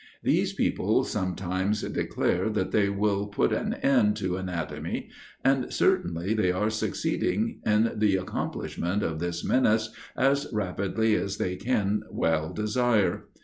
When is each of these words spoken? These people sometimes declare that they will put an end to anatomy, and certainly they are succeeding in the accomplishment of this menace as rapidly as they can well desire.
These 0.23 0.53
people 0.53 1.03
sometimes 1.03 1.83
declare 1.83 2.49
that 2.49 2.71
they 2.71 2.89
will 2.89 3.27
put 3.27 3.53
an 3.53 3.75
end 3.75 4.15
to 4.17 4.35
anatomy, 4.35 5.11
and 5.45 5.71
certainly 5.71 6.33
they 6.33 6.51
are 6.51 6.71
succeeding 6.71 7.61
in 7.67 7.91
the 7.97 8.15
accomplishment 8.15 9.03
of 9.03 9.19
this 9.19 9.43
menace 9.45 9.91
as 10.17 10.47
rapidly 10.51 11.13
as 11.13 11.37
they 11.37 11.55
can 11.55 12.01
well 12.09 12.51
desire. 12.51 13.27